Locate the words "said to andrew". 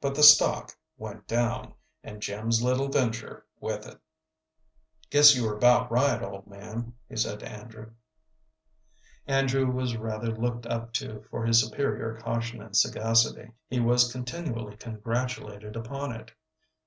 7.16-7.90